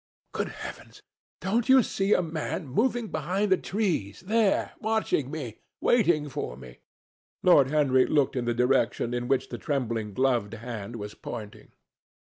[0.31, 1.03] Good heavens!
[1.41, 6.79] don't you see a man moving behind the trees there, watching me, waiting for me?"
[7.43, 11.73] Lord Henry looked in the direction in which the trembling gloved hand was pointing.